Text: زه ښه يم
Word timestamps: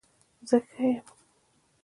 زه 0.49 0.57
ښه 0.69 0.83
يم 0.95 1.05